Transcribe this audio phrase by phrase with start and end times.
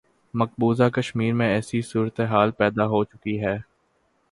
[0.33, 3.57] مقبوضہ کشمیر میں ایسی صورتحال پیدا ہو چکی ہے۔